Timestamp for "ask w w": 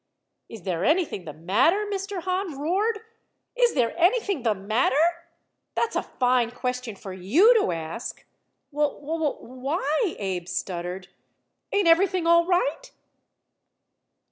7.71-9.33